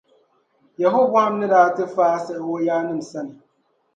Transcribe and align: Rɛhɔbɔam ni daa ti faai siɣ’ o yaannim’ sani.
Rɛhɔbɔam 0.79 1.33
ni 1.39 1.47
daa 1.53 1.67
ti 1.75 1.83
faai 1.95 2.17
siɣ’ 2.25 2.41
o 2.55 2.57
yaannim’ 2.65 3.01
sani. 3.11 3.33